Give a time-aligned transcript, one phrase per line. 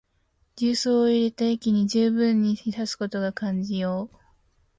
[0.55, 4.09] 重曹を入れた液にじゅうぶんに浸すことが肝要。